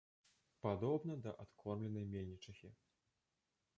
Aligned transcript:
Падобна 0.65 1.17
да 1.27 1.31
адкормленай 1.45 2.05
мельнічыхі. 2.17 2.69